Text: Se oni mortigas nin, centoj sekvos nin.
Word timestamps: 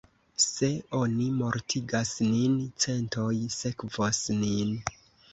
Se 0.43 0.67
oni 0.99 1.25
mortigas 1.41 2.13
nin, 2.27 2.55
centoj 2.85 3.27
sekvos 3.57 4.23
nin. 4.39 4.73